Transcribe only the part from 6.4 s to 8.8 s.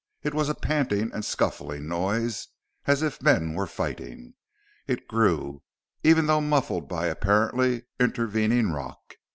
muffled by apparently intervening